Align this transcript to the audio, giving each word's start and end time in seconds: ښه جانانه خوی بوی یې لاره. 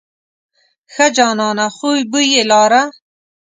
ښه 0.93 1.05
جانانه 1.17 1.65
خوی 1.75 2.01
بوی 2.11 2.27
یې 2.35 2.43
لاره. 2.51 2.81